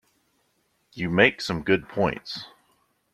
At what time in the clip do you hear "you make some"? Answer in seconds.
0.93-1.61